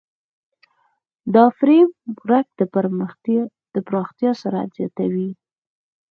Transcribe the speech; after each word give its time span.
دا 1.33 1.45
فریم 1.57 1.87
ورک 2.27 2.47
د 3.75 3.77
پراختیا 3.89 4.31
سرعت 4.41 4.69
زیاتوي. 4.77 5.29